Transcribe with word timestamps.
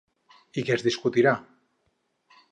I 0.61 0.63
què 0.69 0.73
es 0.75 0.85
discutirà? 0.87 1.33